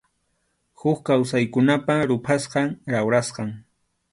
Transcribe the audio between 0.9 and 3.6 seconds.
kawsaykunapa ruphasqan, rawrasqan.